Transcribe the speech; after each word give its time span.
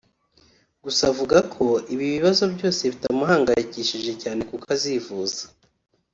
Gusa 0.83 1.01
avuga 1.11 1.37
ko 1.53 1.65
ibi 1.93 2.05
bibazo 2.15 2.43
byose 2.55 2.81
bitamuhangayikishije 2.91 4.11
cyane 4.21 4.41
kuko 4.49 4.65
azivuza 4.75 5.41